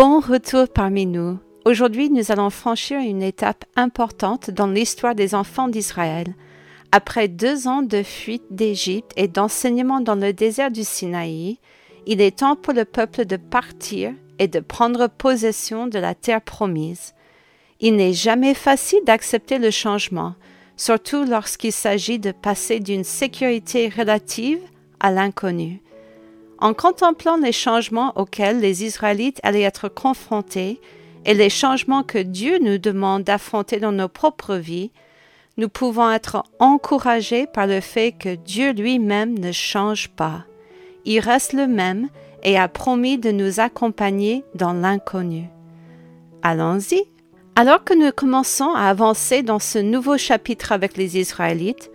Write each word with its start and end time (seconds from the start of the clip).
Bon 0.00 0.18
retour 0.18 0.66
parmi 0.66 1.04
nous. 1.04 1.38
Aujourd'hui, 1.66 2.08
nous 2.08 2.32
allons 2.32 2.48
franchir 2.48 3.00
une 3.00 3.22
étape 3.22 3.66
importante 3.76 4.50
dans 4.50 4.66
l'histoire 4.66 5.14
des 5.14 5.34
enfants 5.34 5.68
d'Israël. 5.68 6.34
Après 6.90 7.28
deux 7.28 7.68
ans 7.68 7.82
de 7.82 8.02
fuite 8.02 8.46
d'Égypte 8.50 9.12
et 9.16 9.28
d'enseignement 9.28 10.00
dans 10.00 10.14
le 10.14 10.32
désert 10.32 10.70
du 10.70 10.84
Sinaï, 10.84 11.58
il 12.06 12.22
est 12.22 12.38
temps 12.38 12.56
pour 12.56 12.72
le 12.72 12.86
peuple 12.86 13.26
de 13.26 13.36
partir 13.36 14.14
et 14.38 14.48
de 14.48 14.60
prendre 14.60 15.06
possession 15.06 15.86
de 15.86 15.98
la 15.98 16.14
terre 16.14 16.40
promise. 16.40 17.12
Il 17.78 17.96
n'est 17.96 18.14
jamais 18.14 18.54
facile 18.54 19.04
d'accepter 19.04 19.58
le 19.58 19.70
changement, 19.70 20.34
surtout 20.78 21.26
lorsqu'il 21.26 21.72
s'agit 21.72 22.18
de 22.18 22.32
passer 22.32 22.80
d'une 22.80 23.04
sécurité 23.04 23.90
relative 23.90 24.60
à 24.98 25.10
l'inconnu. 25.10 25.82
En 26.60 26.74
contemplant 26.74 27.36
les 27.36 27.52
changements 27.52 28.12
auxquels 28.16 28.60
les 28.60 28.84
Israélites 28.84 29.40
allaient 29.42 29.62
être 29.62 29.88
confrontés 29.88 30.80
et 31.24 31.34
les 31.34 31.50
changements 31.50 32.02
que 32.02 32.18
Dieu 32.18 32.58
nous 32.60 32.78
demande 32.78 33.24
d'affronter 33.24 33.80
dans 33.80 33.92
nos 33.92 34.08
propres 34.08 34.56
vies, 34.56 34.90
nous 35.56 35.68
pouvons 35.68 36.10
être 36.10 36.44
encouragés 36.58 37.46
par 37.46 37.66
le 37.66 37.80
fait 37.80 38.12
que 38.12 38.34
Dieu 38.34 38.72
lui-même 38.72 39.38
ne 39.38 39.52
change 39.52 40.08
pas. 40.08 40.44
Il 41.04 41.20
reste 41.20 41.52
le 41.54 41.66
même 41.66 42.08
et 42.42 42.58
a 42.58 42.68
promis 42.68 43.18
de 43.18 43.30
nous 43.30 43.60
accompagner 43.60 44.44
dans 44.54 44.72
l'inconnu. 44.72 45.44
Allons-y. 46.42 47.04
Alors 47.56 47.84
que 47.84 47.94
nous 47.94 48.10
commençons 48.12 48.72
à 48.74 48.84
avancer 48.84 49.42
dans 49.42 49.58
ce 49.58 49.78
nouveau 49.78 50.16
chapitre 50.16 50.72
avec 50.72 50.96
les 50.96 51.18
Israélites, 51.18 51.90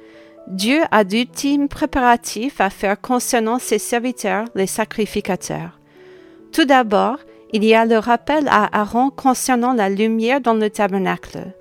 Dieu 0.47 0.81
a 0.91 1.03
d'ultimes 1.03 1.67
préparatifs 1.67 2.61
à 2.61 2.69
faire 2.69 3.01
concernant 3.01 3.57
ses 3.57 3.79
serviteurs, 3.79 4.45
les 4.53 4.67
sacrificateurs. 4.67 5.79
Tout 6.51 6.65
d'abord, 6.65 7.17
il 7.51 7.63
y 7.63 7.73
a 7.73 7.85
le 7.85 7.97
rappel 7.97 8.47
à 8.47 8.79
Aaron 8.79 9.09
concernant 9.09 9.73
la 9.73 9.89
lumière 9.89 10.41
dans 10.41 10.53
le 10.53 10.69
tabernacle. 10.69 11.53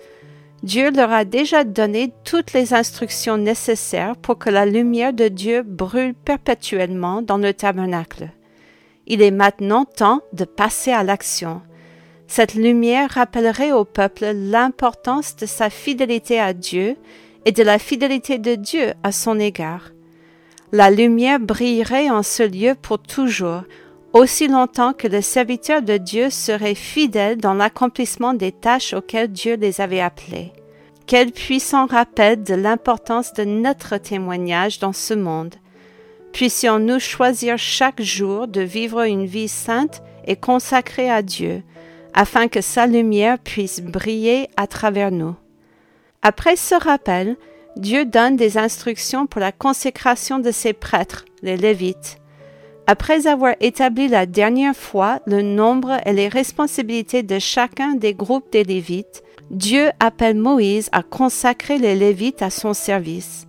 Dieu 0.63 0.91
leur 0.91 1.13
a 1.13 1.25
déjà 1.25 1.65
donné 1.65 2.13
toutes 2.25 2.53
les 2.53 2.75
instructions 2.75 3.39
nécessaires 3.39 4.17
pour 4.17 4.39
que 4.39 4.51
la 4.51 4.67
lumière 4.67 5.13
de 5.13 5.29
Dieu 5.29 5.63
brûle 5.63 6.15
perpétuellement 6.15 7.23
dans 7.23 7.39
le 7.39 7.53
tabernacle. 7.53 8.31
Il 9.07 9.23
est 9.23 9.31
maintenant 9.31 9.85
temps 9.85 10.21
de 10.33 10.45
passer 10.45 10.91
à 10.91 11.05
l'action. 11.05 11.61
Cette 12.27 12.55
lumière 12.55 13.11
rappellerait 13.11 13.73
au 13.73 13.85
peuple 13.85 14.33
l'importance 14.35 15.37
de 15.37 15.47
sa 15.47 15.69
fidélité 15.71 16.41
à 16.41 16.55
Dieu 16.55 16.97
et 17.45 17.53
de 17.53 17.63
la 17.63 17.79
fidélité 17.79 18.39
de 18.39 18.55
Dieu 18.55 18.95
à 19.03 19.13
son 19.13 19.39
égard. 19.39 19.91
La 20.73 20.91
lumière 20.91 21.41
brillerait 21.41 22.11
en 22.11 22.23
ce 22.23 22.43
lieu 22.43 22.75
pour 22.81 22.99
toujours, 22.99 23.63
aussi 24.13 24.49
longtemps 24.49 24.93
que 24.93 25.09
les 25.09 25.23
serviteurs 25.23 25.83
de 25.83 25.97
Dieu 25.97 26.31
seraient 26.31 26.75
fidèles 26.75 27.37
dans 27.37 27.55
l'accomplissement 27.55 28.33
des 28.33 28.53
tâches 28.53 28.95
auxquelles 28.95 29.33
Dieu 29.33 29.57
les 29.57 29.81
avait 29.81 30.01
appelés. 30.01 30.53
Quel 31.07 31.33
puissant 31.33 31.87
rappel 31.87 32.43
de 32.43 32.55
l'importance 32.55 33.33
de 33.35 33.45
notre 33.45 33.99
témoignage 33.99 34.79
dans 34.79 34.93
ce 34.93 35.15
monde. 35.15 35.55
Puissions-nous 36.33 36.99
choisir 36.99 37.59
chaque 37.59 38.01
jour 38.01 38.49
de 38.49 38.63
vivre 38.63 39.03
une 39.03 39.27
vie 39.27 39.49
sainte 39.49 40.03
et 40.27 40.37
consacrée 40.37 41.11
à 41.11 41.23
Dieu, 41.23 41.63
afin 42.15 42.49
que 42.49 42.61
sa 42.61 42.87
lumière 42.87 43.39
puisse 43.39 43.81
briller 43.81 44.49
à 44.57 44.67
travers 44.67 45.11
nous. 45.11 45.35
Après 46.27 46.57
ce 46.57 46.75
rappel, 46.75 47.37
Dieu 47.77 48.07
donne 48.07 48.37
des 48.37 48.57
instructions 48.57 49.27
pour 49.27 49.43
la 49.43 49.53
consécration 49.53 50.39
de 50.39 50.53
ses 50.53 50.73
prêtres, 50.73 51.27
les 51.43 51.59
Lévites. 51.59 52.17
Après 52.87 53.27
avoir 53.27 53.55
établi 53.61 54.09
la 54.09 54.25
dernière 54.25 54.75
fois 54.75 55.21
le 55.27 55.43
nombre 55.43 55.99
et 56.07 56.15
les 56.15 56.29
responsabilités 56.29 57.23
de 57.23 57.39
chacun 57.39 57.95
des 57.95 58.15
groupes 58.15 58.51
des 58.51 58.65
Lévites, 58.65 59.23
Dieu 59.51 59.91
appelle 60.01 60.39
Moïse 60.39 60.89
à 60.93 61.03
consacrer 61.03 61.77
les 61.77 61.95
Lévites 61.95 62.41
à 62.41 62.49
son 62.49 62.73
service. 62.73 63.47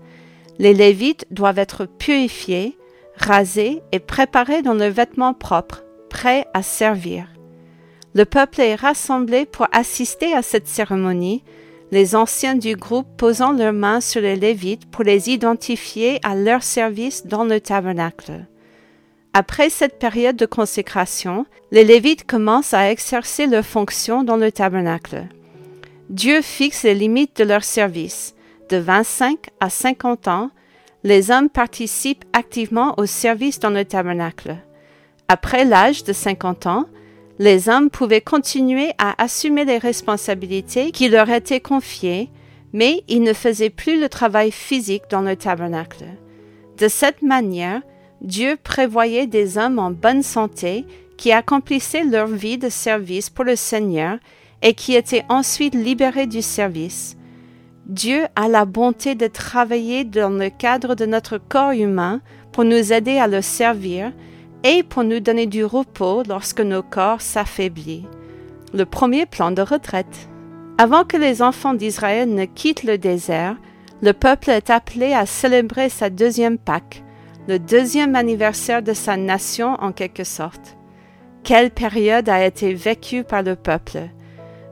Les 0.59 0.73
Lévites 0.73 1.25
doivent 1.31 1.59
être 1.59 1.85
purifiés, 1.85 2.77
rasés 3.15 3.83
et 3.93 3.99
préparés 3.99 4.63
dans 4.63 4.73
leurs 4.73 4.91
vêtements 4.91 5.33
propres, 5.33 5.85
prêts 6.09 6.45
à 6.53 6.61
servir. 6.61 7.25
Le 8.13 8.25
peuple 8.25 8.59
est 8.59 8.75
rassemblé 8.75 9.45
pour 9.45 9.67
assister 9.71 10.33
à 10.33 10.41
cette 10.41 10.67
cérémonie, 10.67 11.41
les 11.91 12.15
anciens 12.15 12.55
du 12.55 12.75
groupe 12.75 13.07
posant 13.17 13.51
leurs 13.51 13.73
mains 13.73 14.01
sur 14.01 14.21
les 14.21 14.35
Lévites 14.35 14.89
pour 14.89 15.03
les 15.03 15.29
identifier 15.29 16.19
à 16.23 16.35
leur 16.35 16.63
service 16.63 17.25
dans 17.25 17.43
le 17.43 17.59
tabernacle. 17.61 18.45
Après 19.33 19.69
cette 19.69 19.99
période 19.99 20.37
de 20.37 20.45
consécration, 20.45 21.45
les 21.71 21.83
Lévites 21.83 22.25
commencent 22.25 22.73
à 22.73 22.89
exercer 22.89 23.47
leurs 23.47 23.65
fonctions 23.65 24.23
dans 24.23 24.37
le 24.37 24.51
tabernacle. 24.51 25.27
Dieu 26.09 26.41
fixe 26.41 26.83
les 26.83 26.95
limites 26.95 27.35
de 27.37 27.43
leur 27.43 27.63
service. 27.63 28.35
De 28.69 28.77
25 28.77 29.37
à 29.59 29.69
50 29.69 30.27
ans, 30.27 30.51
les 31.03 31.31
hommes 31.31 31.49
participent 31.49 32.25
activement 32.33 32.95
au 32.97 33.05
service 33.05 33.59
dans 33.59 33.69
le 33.69 33.85
tabernacle. 33.85 34.57
Après 35.27 35.65
l'âge 35.65 36.03
de 36.03 36.13
50 36.13 36.65
ans, 36.67 36.85
les 37.39 37.69
hommes 37.69 37.89
pouvaient 37.89 38.21
continuer 38.21 38.91
à 38.97 39.21
assumer 39.21 39.65
les 39.65 39.77
responsabilités 39.77 40.91
qui 40.91 41.09
leur 41.09 41.29
étaient 41.29 41.59
confiées, 41.59 42.29
mais 42.73 43.03
ils 43.07 43.21
ne 43.21 43.33
faisaient 43.33 43.69
plus 43.69 43.99
le 43.99 44.09
travail 44.09 44.51
physique 44.51 45.03
dans 45.09 45.21
le 45.21 45.35
tabernacle. 45.35 46.05
De 46.77 46.87
cette 46.87 47.21
manière, 47.21 47.81
Dieu 48.21 48.57
prévoyait 48.61 49.27
des 49.27 49.57
hommes 49.57 49.79
en 49.79 49.91
bonne 49.91 50.23
santé 50.23 50.85
qui 51.17 51.31
accomplissaient 51.31 52.03
leur 52.03 52.27
vie 52.27 52.57
de 52.57 52.69
service 52.69 53.29
pour 53.29 53.45
le 53.45 53.55
Seigneur 53.55 54.17
et 54.61 54.73
qui 54.73 54.95
étaient 54.95 55.25
ensuite 55.29 55.75
libérés 55.75 56.27
du 56.27 56.41
service. 56.41 57.17
Dieu 57.85 58.23
a 58.35 58.47
la 58.47 58.65
bonté 58.65 59.13
de 59.13 59.27
travailler 59.27 60.03
dans 60.03 60.29
le 60.29 60.49
cadre 60.49 60.95
de 60.95 61.05
notre 61.05 61.37
corps 61.37 61.71
humain 61.71 62.21
pour 62.51 62.63
nous 62.63 62.91
aider 62.91 63.19
à 63.19 63.27
le 63.27 63.41
servir 63.41 64.11
et 64.65 64.81
pour 64.81 65.03
nous 65.03 65.19
donner 65.19 65.45
du 65.45 65.63
repos 65.63 66.23
lorsque 66.27 66.59
nos 66.59 66.81
corps 66.81 67.21
s'affaiblissent. 67.21 68.05
Le 68.73 68.85
premier 68.85 69.27
plan 69.27 69.51
de 69.51 69.61
retraite. 69.61 70.27
Avant 70.79 71.03
que 71.03 71.17
les 71.17 71.43
enfants 71.43 71.75
d'Israël 71.75 72.33
ne 72.33 72.45
quittent 72.45 72.83
le 72.83 72.97
désert, 72.97 73.55
le 74.01 74.11
peuple 74.11 74.49
est 74.49 74.71
appelé 74.71 75.13
à 75.13 75.27
célébrer 75.27 75.89
sa 75.89 76.09
deuxième 76.09 76.57
Pâque, 76.57 77.03
le 77.47 77.59
deuxième 77.59 78.15
anniversaire 78.15 78.81
de 78.81 78.93
sa 78.93 79.17
nation 79.17 79.75
en 79.79 79.91
quelque 79.91 80.23
sorte. 80.23 80.75
Quelle 81.43 81.69
période 81.69 82.27
a 82.27 82.43
été 82.43 82.73
vécue 82.73 83.23
par 83.23 83.43
le 83.43 83.55
peuple? 83.55 84.09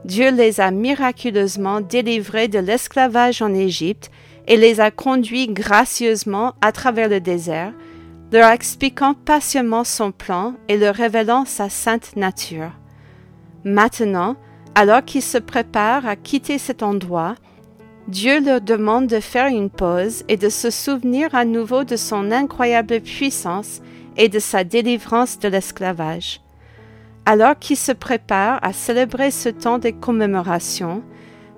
Dieu 0.06 0.32
les 0.32 0.60
a 0.60 0.72
miraculeusement 0.72 1.82
délivrés 1.82 2.48
de 2.48 2.58
l'esclavage 2.58 3.44
en 3.44 3.54
Égypte 3.54 4.10
et 4.48 4.58
les 4.58 4.82
a 4.82 4.90
conduits 4.90 5.48
gracieusement 5.48 6.54
à 6.62 6.72
travers 6.72 7.10
le 7.10 7.20
désert, 7.20 7.74
leur 8.34 8.50
expliquant 8.50 9.14
patiemment 9.14 9.84
son 9.84 10.12
plan 10.12 10.56
et 10.68 10.76
leur 10.76 10.96
révélant 10.96 11.46
sa 11.46 11.70
sainte 11.70 12.16
nature. 12.16 12.72
Maintenant, 13.64 14.36
alors 14.74 15.06
qu'ils 15.06 15.22
se 15.22 15.38
préparent 15.38 16.08
à 16.08 16.16
quitter 16.16 16.58
cet 16.58 16.82
endroit, 16.82 17.36
Dieu 18.08 18.44
leur 18.44 18.60
demande 18.60 19.06
de 19.06 19.20
faire 19.20 19.46
une 19.46 19.70
pause 19.70 20.24
et 20.30 20.36
de 20.36 20.50
se 20.50 20.72
souvenir 20.72 21.36
à 21.36 21.46
nouveau 21.46 21.84
de 21.84 21.96
son 21.96 22.32
incroyable 22.32 23.02
puissance 23.02 23.82
et 24.18 24.30
de 24.30 24.40
sa 24.40 24.64
délivrance 24.64 25.38
de 25.38 25.48
l'esclavage. 25.48 26.42
Alors 27.28 27.58
qu'ils 27.60 27.78
se 27.78 27.92
préparent 27.92 28.60
à 28.64 28.74
célébrer 28.74 29.30
ce 29.30 29.50
temps 29.50 29.78
de 29.78 29.92
commémoration, 29.92 31.04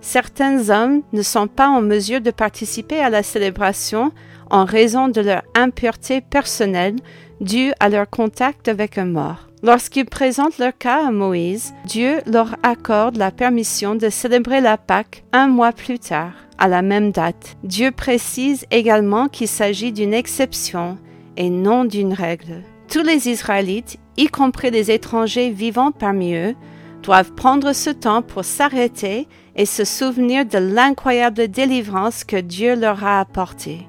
certains 0.02 0.70
hommes 0.70 1.04
ne 1.14 1.22
sont 1.22 1.48
pas 1.48 1.70
en 1.70 1.82
mesure 1.82 2.20
de 2.20 2.32
participer 2.32 3.00
à 3.00 3.10
la 3.10 3.24
célébration 3.24 4.12
en 4.50 4.66
raison 4.66 5.08
de 5.08 5.22
leur 5.22 5.44
impureté 5.56 6.22
personnelle 6.22 6.96
due 7.42 7.72
à 7.80 7.90
leur 7.90 8.10
contact 8.10 8.68
avec 8.68 8.98
un 8.98 9.06
mort. 9.06 9.48
Lorsqu'ils 9.64 10.06
présentent 10.06 10.60
leur 10.60 10.78
cas 10.78 11.08
à 11.08 11.12
Moïse, 11.12 11.74
Dieu 11.86 12.22
leur 12.28 12.56
accorde 12.62 13.18
la 13.18 13.32
permission 13.32 13.96
de 13.96 14.10
célébrer 14.10 14.62
la 14.62 14.78
Pâque 14.78 15.24
un 15.34 15.48
mois 15.48 15.72
plus 15.72 15.98
tard, 15.98 16.34
à 16.60 16.68
la 16.68 16.82
même 16.82 17.12
date. 17.12 17.58
Dieu 17.64 17.92
précise 17.92 18.66
également 18.70 19.28
qu'il 19.28 19.48
s'agit 19.48 19.92
d'une 19.92 20.14
exception 20.14 20.98
et 21.36 21.50
non 21.50 21.84
d'une 21.84 22.14
règle. 22.14 22.64
Tous 22.92 23.02
les 23.02 23.28
Israélites, 23.28 23.98
y 24.18 24.28
compris 24.28 24.70
les 24.70 24.92
étrangers 24.92 25.50
vivant 25.50 25.92
parmi 25.92 26.36
eux, 26.36 26.56
doivent 27.02 27.34
prendre 27.34 27.74
ce 27.74 27.90
temps 27.90 28.22
pour 28.22 28.46
s'arrêter 28.46 29.28
et 29.56 29.66
se 29.66 29.84
souvenir 29.84 30.46
de 30.46 30.58
l'incroyable 30.58 31.48
délivrance 31.48 32.24
que 32.24 32.38
Dieu 32.38 32.76
leur 32.76 33.04
a 33.04 33.20
apportée. 33.20 33.88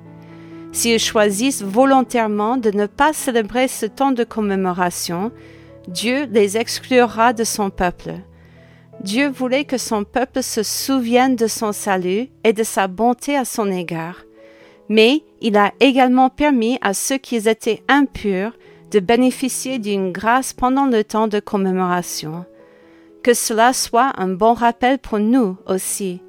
S'ils 0.76 0.98
choisissent 0.98 1.62
volontairement 1.62 2.58
de 2.58 2.70
ne 2.70 2.84
pas 2.84 3.14
célébrer 3.14 3.66
ce 3.66 3.86
temps 3.86 4.12
de 4.12 4.24
commémoration, 4.24 5.32
Dieu 5.88 6.28
les 6.30 6.58
exclura 6.58 7.32
de 7.32 7.44
son 7.44 7.70
peuple. 7.70 8.16
Dieu 9.00 9.30
voulait 9.30 9.64
que 9.64 9.78
son 9.78 10.04
peuple 10.04 10.42
se 10.42 10.62
souvienne 10.62 11.34
de 11.34 11.46
son 11.46 11.72
salut 11.72 12.28
et 12.44 12.52
de 12.52 12.62
sa 12.62 12.88
bonté 12.88 13.38
à 13.38 13.46
son 13.46 13.72
égard. 13.72 14.24
Mais 14.90 15.22
il 15.40 15.56
a 15.56 15.72
également 15.80 16.28
permis 16.28 16.76
à 16.82 16.92
ceux 16.92 17.16
qui 17.16 17.36
étaient 17.36 17.82
impurs 17.88 18.52
de 18.90 19.00
bénéficier 19.00 19.78
d'une 19.78 20.12
grâce 20.12 20.52
pendant 20.52 20.84
le 20.84 21.04
temps 21.04 21.26
de 21.26 21.40
commémoration. 21.40 22.44
que 23.22 23.32
cela 23.32 23.72
soit 23.72 24.12
un 24.18 24.28
bon 24.28 24.52
rappel 24.52 24.98
pour 24.98 25.20
nous 25.20 25.56
aussi. 25.66 26.20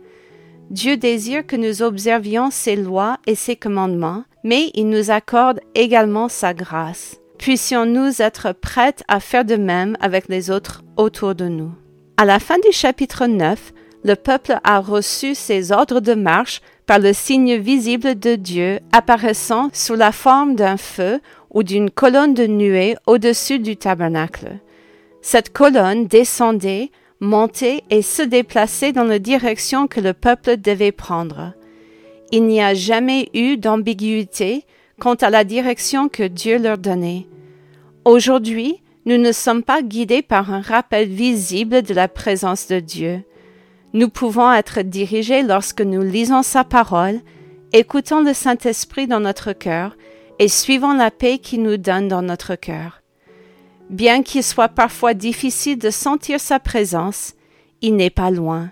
Dieu 0.69 0.95
désire 0.97 1.45
que 1.45 1.57
nous 1.57 1.81
observions 1.81 2.49
ses 2.49 2.75
lois 2.75 3.19
et 3.27 3.35
ses 3.35 3.55
commandements, 3.55 4.23
mais 4.47 4.71
il 4.75 4.87
nous 4.87 5.11
accorde 5.11 5.59
également 5.75 6.29
sa 6.29 6.53
grâce. 6.53 7.17
Puissions-nous 7.37 8.21
être 8.21 8.53
prêtes 8.53 9.03
à 9.09 9.19
faire 9.19 9.43
de 9.43 9.57
même 9.57 9.97
avec 9.99 10.29
les 10.29 10.49
autres 10.49 10.83
autour 10.95 11.35
de 11.35 11.49
nous. 11.49 11.73
À 12.15 12.23
la 12.23 12.39
fin 12.39 12.57
du 12.59 12.71
chapitre 12.71 13.27
9, 13.27 13.73
le 14.05 14.15
peuple 14.15 14.57
a 14.63 14.79
reçu 14.79 15.35
ses 15.35 15.73
ordres 15.73 15.99
de 15.99 16.13
marche 16.13 16.61
par 16.85 16.97
le 16.97 17.11
signe 17.11 17.57
visible 17.57 18.17
de 18.17 18.35
Dieu 18.35 18.79
apparaissant 18.93 19.67
sous 19.73 19.95
la 19.95 20.13
forme 20.13 20.55
d'un 20.55 20.77
feu 20.77 21.19
ou 21.53 21.61
d'une 21.63 21.91
colonne 21.91 22.33
de 22.33 22.47
nuée 22.47 22.95
au-dessus 23.05 23.59
du 23.59 23.75
tabernacle. 23.75 24.59
Cette 25.21 25.51
colonne 25.51 26.07
descendait, 26.07 26.91
montait 27.19 27.83
et 27.89 28.01
se 28.01 28.21
déplaçait 28.21 28.93
dans 28.93 29.03
la 29.03 29.19
direction 29.19 29.87
que 29.87 29.99
le 29.99 30.13
peuple 30.13 30.55
devait 30.55 30.93
prendre. 30.93 31.51
Il 32.31 32.45
n'y 32.45 32.61
a 32.61 32.73
jamais 32.73 33.29
eu 33.33 33.57
d'ambiguïté 33.57 34.65
quant 34.99 35.15
à 35.15 35.29
la 35.29 35.43
direction 35.43 36.09
que 36.09 36.23
Dieu 36.23 36.57
leur 36.57 36.77
donnait. 36.77 37.27
Aujourd'hui, 38.03 38.81
nous 39.05 39.17
ne 39.17 39.31
sommes 39.31 39.63
pas 39.63 39.81
guidés 39.81 40.21
par 40.21 40.53
un 40.53 40.61
rappel 40.61 41.07
visible 41.07 41.81
de 41.81 41.93
la 41.93 42.09
présence 42.09 42.67
de 42.67 42.79
Dieu. 42.79 43.23
Nous 43.93 44.09
pouvons 44.09 44.51
être 44.51 44.81
dirigés 44.81 45.43
lorsque 45.43 45.81
nous 45.81 46.01
lisons 46.01 46.43
sa 46.43 46.65
parole, 46.65 47.21
écoutons 47.71 48.21
le 48.21 48.33
Saint-Esprit 48.33 49.07
dans 49.07 49.21
notre 49.21 49.53
cœur 49.53 49.95
et 50.39 50.49
suivons 50.49 50.93
la 50.93 51.11
paix 51.11 51.37
qu'il 51.37 51.63
nous 51.63 51.77
donne 51.77 52.09
dans 52.09 52.21
notre 52.21 52.55
cœur. 52.55 53.01
Bien 53.89 54.23
qu'il 54.23 54.43
soit 54.43 54.67
parfois 54.67 55.13
difficile 55.13 55.79
de 55.79 55.89
sentir 55.89 56.41
sa 56.41 56.59
présence, 56.59 57.33
il 57.81 57.95
n'est 57.95 58.09
pas 58.09 58.31
loin. 58.31 58.71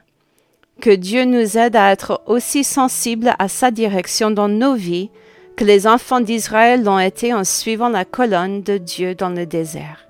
Que 0.82 0.90
Dieu 0.90 1.26
nous 1.26 1.58
aide 1.58 1.76
à 1.76 1.92
être 1.92 2.22
aussi 2.28 2.64
sensibles 2.64 3.34
à 3.40 3.48
sa 3.48 3.72
direction 3.72 4.30
dans 4.30 4.50
nos 4.50 4.76
vies 4.76 5.10
que 5.56 5.64
les 5.64 5.88
enfants 5.88 6.20
d'Israël 6.20 6.84
l'ont 6.84 7.00
été 7.00 7.34
en 7.34 7.44
suivant 7.44 7.90
la 7.90 8.06
colonne 8.06 8.62
de 8.62 8.78
Dieu 8.78 9.16
dans 9.16 9.30
le 9.30 9.46
désert. 9.46 10.08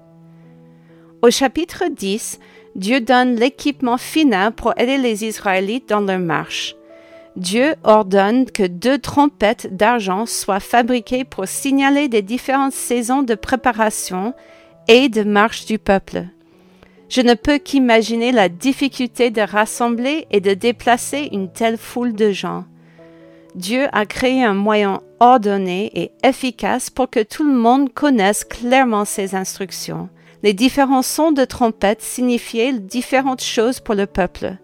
Au 1.22 1.30
chapitre 1.30 1.86
10, 1.90 2.40
Dieu 2.76 3.00
donne 3.00 3.36
l'équipement 3.36 3.98
final 3.98 4.52
pour 4.52 4.74
aider 4.78 4.98
les 4.98 5.24
Israélites 5.24 5.88
dans 5.88 6.02
leur 6.02 6.20
marche. 6.20 6.76
Dieu 7.36 7.76
ordonne 7.84 8.46
que 8.46 8.64
deux 8.64 8.98
trompettes 8.98 9.76
d'argent 9.76 10.26
soient 10.26 10.60
fabriquées 10.60 11.26
pour 11.26 11.48
signaler 11.48 12.08
les 12.08 12.22
différentes 12.22 12.74
saisons 12.74 13.24
de 13.24 13.36
préparation 13.36 14.34
et 14.88 15.10
de 15.10 15.24
marche 15.24 15.66
du 15.66 15.78
peuple. 15.78 16.26
Je 17.08 17.22
ne 17.22 17.34
peux 17.36 17.60
qu'imaginer 17.60 18.32
la 18.32 18.50
difficulté 18.50 19.30
de 19.30 19.42
rassembler 19.42 20.28
et 20.32 20.42
de 20.42 20.54
déplacer 20.54 21.30
une 21.32 21.52
telle 21.52 21.78
foule 21.78 22.14
de 22.14 22.32
gens. 22.32 22.66
Dieu 23.54 23.88
a 23.94 24.06
créé 24.06 24.44
un 24.44 24.54
moyen 24.54 25.02
ordonné 25.20 25.92
et 25.96 26.12
efficace 26.28 26.90
pour 26.90 27.10
que 27.10 27.24
tout 27.24 27.46
le 27.46 27.54
monde 27.54 27.94
connaisse 27.94 28.44
clairement 28.44 29.06
ses 29.06 29.36
instructions. 29.36 30.10
Les 30.44 30.54
différents 30.54 31.02
sons 31.02 31.32
de 31.32 31.46
trompette 31.46 32.02
signifiaient 32.02 32.74
différentes 32.74 33.44
choses 33.44 33.80
pour 33.80 33.96
le 33.96 34.08
peuple, 34.08 34.58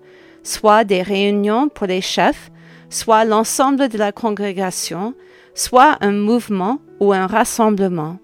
soit 0.43 0.83
des 0.83 1.01
réunions 1.01 1.69
pour 1.69 1.87
les 1.87 2.01
chefs, 2.01 2.51
soit 2.89 3.23
l'ensemble 3.23 3.87
de 3.87 3.97
la 3.97 4.11
congrégation, 4.11 5.13
soit 5.55 5.97
un 6.01 6.11
mouvement 6.11 6.79
ou 6.99 7.13
un 7.13 7.27
rassemblement. 7.27 8.17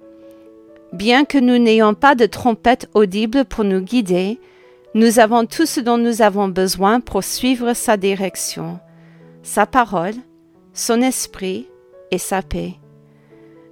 Bien 0.97 1.25
que 1.25 1.37
nous 1.37 1.59
n'ayons 1.59 1.93
pas 1.93 2.15
de 2.15 2.25
trompette 2.25 2.89
audible 2.95 3.45
pour 3.45 3.63
nous 3.63 3.81
guider, 3.81 4.39
nous 4.95 5.19
avons 5.19 5.45
tout 5.45 5.67
ce 5.67 5.79
dont 5.79 5.99
nous 5.99 6.23
avons 6.23 6.47
besoin 6.47 7.01
pour 7.01 7.23
suivre 7.23 7.73
sa 7.73 7.97
direction, 7.97 8.79
sa 9.43 9.67
parole, 9.67 10.15
son 10.73 11.03
esprit 11.03 11.67
et 12.09 12.17
sa 12.17 12.41
paix. 12.41 12.73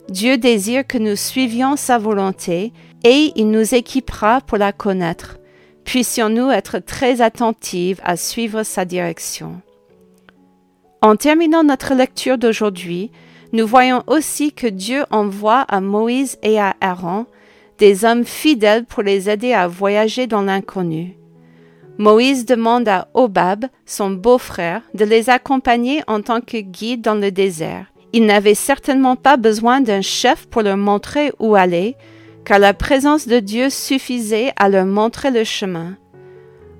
Dieu 0.07 0.37
désire 0.37 0.85
que 0.85 0.99
nous 0.99 1.15
suivions 1.15 1.77
sa 1.77 1.97
volonté 1.97 2.73
et 3.03 3.31
il 3.35 3.49
nous 3.49 3.73
équipera 3.73 4.41
pour 4.41 4.59
la 4.59 4.71
connaître. 4.71 5.39
Puissions-nous 5.83 6.51
être 6.51 6.77
très 6.77 7.21
attentives 7.21 8.01
à 8.03 8.17
suivre 8.17 8.61
sa 8.61 8.85
direction. 8.85 9.61
En 11.01 11.15
terminant 11.15 11.63
notre 11.63 11.95
lecture 11.95 12.37
d'aujourd'hui, 12.37 13.09
nous 13.55 13.65
voyons 13.65 14.03
aussi 14.07 14.51
que 14.51 14.67
Dieu 14.67 15.05
envoie 15.11 15.61
à 15.61 15.79
Moïse 15.79 16.37
et 16.43 16.59
à 16.59 16.75
Aaron 16.81 17.25
des 17.77 18.03
hommes 18.03 18.25
fidèles 18.25 18.83
pour 18.83 19.01
les 19.01 19.29
aider 19.29 19.53
à 19.53 19.67
voyager 19.67 20.27
dans 20.27 20.41
l'inconnu. 20.41 21.17
Moïse 21.97 22.45
demande 22.45 22.89
à 22.89 23.07
Obab, 23.13 23.65
son 23.85 24.11
beau-frère, 24.11 24.81
de 24.93 25.05
les 25.05 25.29
accompagner 25.29 26.01
en 26.07 26.21
tant 26.21 26.41
que 26.41 26.57
guide 26.57 27.01
dans 27.01 27.15
le 27.15 27.31
désert. 27.31 27.85
Il 28.11 28.25
n'avait 28.25 28.55
certainement 28.55 29.15
pas 29.15 29.37
besoin 29.37 29.79
d'un 29.79 30.01
chef 30.01 30.47
pour 30.47 30.61
leur 30.61 30.75
montrer 30.75 31.31
où 31.39 31.55
aller, 31.55 31.95
car 32.43 32.59
la 32.59 32.73
présence 32.73 33.25
de 33.25 33.39
Dieu 33.39 33.69
suffisait 33.69 34.51
à 34.57 34.67
leur 34.67 34.85
montrer 34.85 35.31
le 35.31 35.45
chemin. 35.45 35.95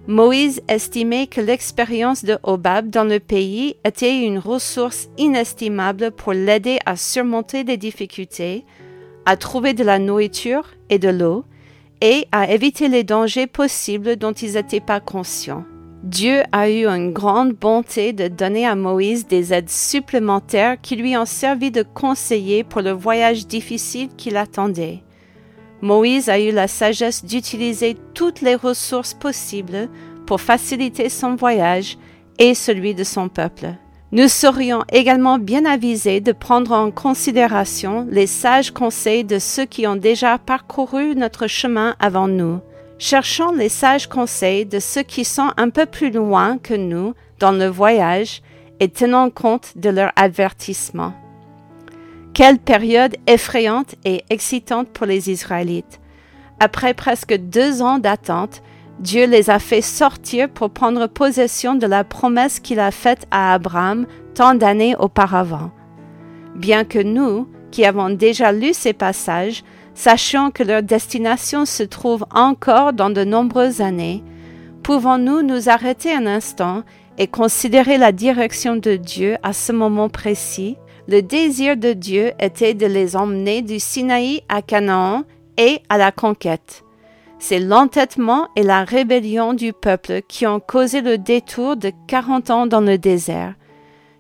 Moïse 0.07 0.61
estimait 0.67 1.25
que 1.25 1.41
l'expérience 1.41 2.23
de 2.23 2.37
Obab 2.43 2.91
dans 2.91 3.05
le 3.05 3.19
pays 3.19 3.75
était 3.83 4.23
une 4.23 4.37
ressource 4.37 5.07
inestimable 5.17 6.11
pour 6.11 6.33
l'aider 6.33 6.77
à 6.85 6.95
surmonter 6.95 7.63
des 7.63 7.77
difficultés, 7.77 8.65
à 9.25 9.35
trouver 9.35 9.73
de 9.73 9.83
la 9.83 9.97
nourriture 9.97 10.67
et 10.91 10.99
de 10.99 11.09
l'eau, 11.09 11.43
et 12.01 12.27
à 12.31 12.51
éviter 12.51 12.87
les 12.87 13.03
dangers 13.03 13.47
possibles 13.47 14.15
dont 14.15 14.33
ils 14.33 14.53
n'étaient 14.53 14.79
pas 14.79 14.99
conscients. 14.99 15.65
Dieu 16.03 16.43
a 16.51 16.69
eu 16.69 16.85
une 16.85 17.11
grande 17.11 17.53
bonté 17.53 18.13
de 18.13 18.27
donner 18.27 18.67
à 18.67 18.75
Moïse 18.75 19.25
des 19.25 19.53
aides 19.53 19.71
supplémentaires 19.71 20.79
qui 20.79 20.97
lui 20.97 21.17
ont 21.17 21.25
servi 21.25 21.71
de 21.71 21.81
conseiller 21.81 22.63
pour 22.63 22.81
le 22.81 22.91
voyage 22.91 23.47
difficile 23.47 24.09
qui 24.15 24.29
l'attendait. 24.29 25.04
Moïse 25.81 26.29
a 26.29 26.39
eu 26.39 26.51
la 26.51 26.67
sagesse 26.67 27.25
d'utiliser 27.25 27.97
toutes 28.13 28.41
les 28.41 28.55
ressources 28.55 29.13
possibles 29.13 29.89
pour 30.25 30.41
faciliter 30.41 31.09
son 31.09 31.35
voyage 31.35 31.97
et 32.39 32.53
celui 32.53 32.95
de 32.95 33.03
son 33.03 33.29
peuple. 33.29 33.75
Nous 34.11 34.27
serions 34.27 34.83
également 34.91 35.39
bien 35.39 35.65
avisés 35.65 36.21
de 36.21 36.31
prendre 36.31 36.71
en 36.71 36.91
considération 36.91 38.07
les 38.09 38.27
sages 38.27 38.71
conseils 38.71 39.23
de 39.23 39.39
ceux 39.39 39.65
qui 39.65 39.87
ont 39.87 39.95
déjà 39.95 40.37
parcouru 40.37 41.15
notre 41.15 41.47
chemin 41.47 41.95
avant 41.99 42.27
nous. 42.27 42.59
Cherchons 42.97 43.51
les 43.51 43.67
sages 43.67 44.07
conseils 44.07 44.65
de 44.65 44.79
ceux 44.79 45.03
qui 45.03 45.25
sont 45.25 45.51
un 45.57 45.69
peu 45.69 45.85
plus 45.85 46.11
loin 46.11 46.57
que 46.57 46.75
nous 46.75 47.13
dans 47.39 47.51
le 47.51 47.67
voyage 47.67 48.41
et 48.79 48.87
tenons 48.87 49.29
compte 49.29 49.73
de 49.75 49.89
leurs 49.89 50.13
avertissements. 50.15 51.13
Quelle 52.35 52.59
période 52.59 53.15
effrayante 53.27 53.95
et 54.03 54.25
excitante 54.29 54.89
pour 54.89 55.05
les 55.05 55.31
Israélites. 55.31 56.01
Après 56.59 56.93
presque 56.93 57.33
deux 57.33 57.81
ans 57.81 57.97
d'attente, 57.97 58.61
Dieu 58.99 59.25
les 59.25 59.49
a 59.49 59.57
fait 59.57 59.81
sortir 59.81 60.49
pour 60.49 60.69
prendre 60.69 61.07
possession 61.07 61.75
de 61.75 61.87
la 61.87 62.03
promesse 62.03 62.59
qu'il 62.59 62.81
a 62.81 62.91
faite 62.91 63.25
à 63.31 63.53
Abraham 63.53 64.05
tant 64.33 64.53
d'années 64.53 64.97
auparavant. 64.97 65.71
Bien 66.55 66.83
que 66.83 66.99
nous, 66.99 67.47
qui 67.71 67.85
avons 67.85 68.09
déjà 68.09 68.51
lu 68.51 68.73
ces 68.73 68.91
passages, 68.91 69.63
sachions 69.93 70.51
que 70.51 70.63
leur 70.63 70.83
destination 70.83 71.63
se 71.63 71.83
trouve 71.83 72.25
encore 72.31 72.91
dans 72.91 73.09
de 73.09 73.23
nombreuses 73.23 73.79
années, 73.79 74.25
pouvons-nous 74.83 75.41
nous 75.41 75.69
arrêter 75.69 76.13
un 76.13 76.25
instant 76.25 76.83
et 77.17 77.27
considérer 77.27 77.97
la 77.97 78.11
direction 78.11 78.75
de 78.75 78.97
Dieu 78.97 79.37
à 79.41 79.53
ce 79.53 79.71
moment 79.71 80.09
précis? 80.09 80.75
Le 81.07 81.21
désir 81.21 81.77
de 81.77 81.93
Dieu 81.93 82.31
était 82.39 82.73
de 82.73 82.85
les 82.85 83.15
emmener 83.15 83.61
du 83.61 83.79
Sinaï 83.79 84.41
à 84.49 84.61
Canaan 84.61 85.23
et 85.57 85.81
à 85.89 85.97
la 85.97 86.11
conquête. 86.11 86.83
C'est 87.37 87.59
l'entêtement 87.59 88.47
et 88.55 88.63
la 88.63 88.83
rébellion 88.83 89.53
du 89.53 89.71
peuple 89.71 90.21
qui 90.27 90.47
ont 90.47 90.59
causé 90.59 91.01
le 91.01 91.17
détour 91.17 91.77
de 91.77 91.91
quarante 92.07 92.49
ans 92.49 92.65
dans 92.65 92.81
le 92.81 92.97
désert. 92.97 93.53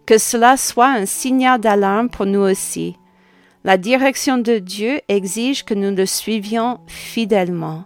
Que 0.05 0.19
cela 0.19 0.57
soit 0.57 0.89
un 0.89 1.07
signal 1.07 1.59
d'alarme 1.59 2.09
pour 2.09 2.27
nous 2.27 2.41
aussi. 2.41 2.95
La 3.63 3.77
direction 3.77 4.37
de 4.37 4.59
Dieu 4.59 5.01
exige 5.07 5.65
que 5.65 5.73
nous 5.73 5.95
le 5.95 6.05
suivions 6.05 6.79
fidèlement. 6.85 7.85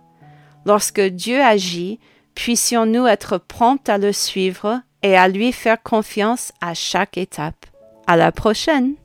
Lorsque 0.65 0.99
Dieu 0.99 1.39
agit, 1.39 1.99
puissions-nous 2.35 3.07
être 3.07 3.37
prompts 3.37 3.87
à 3.87 3.97
le 3.97 4.11
suivre 4.11 4.81
et 5.03 5.15
à 5.15 5.29
lui 5.29 5.53
faire 5.53 5.81
confiance 5.81 6.51
à 6.59 6.73
chaque 6.73 7.17
étape. 7.17 7.68
À 8.11 8.17
la 8.17 8.31
prochaine! 8.31 8.95